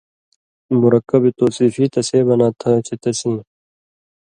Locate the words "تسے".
1.93-2.19